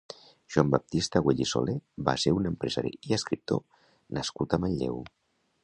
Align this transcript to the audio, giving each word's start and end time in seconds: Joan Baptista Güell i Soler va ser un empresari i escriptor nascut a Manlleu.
Joan 0.53 0.69
Baptista 0.75 1.21
Güell 1.27 1.43
i 1.45 1.47
Soler 1.51 1.75
va 2.09 2.15
ser 2.23 2.33
un 2.39 2.49
empresari 2.53 2.95
i 3.11 3.15
escriptor 3.19 3.63
nascut 4.19 4.57
a 4.59 4.63
Manlleu. 4.65 4.99